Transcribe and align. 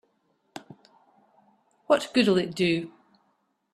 What 1.85 2.09
good'll 2.11 2.39
it 2.39 2.55
do? 2.55 2.91